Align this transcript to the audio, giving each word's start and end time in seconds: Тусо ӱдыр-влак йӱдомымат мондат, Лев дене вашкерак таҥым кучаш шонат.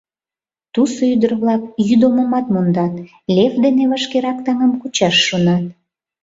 Тусо 0.73 1.01
ӱдыр-влак 1.13 1.61
йӱдомымат 1.87 2.45
мондат, 2.53 2.93
Лев 3.35 3.53
дене 3.63 3.83
вашкерак 3.91 4.37
таҥым 4.45 4.71
кучаш 4.81 5.15
шонат. 5.27 5.65